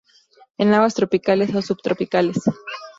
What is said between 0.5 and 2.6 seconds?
En aguas tropicales o subtropicales.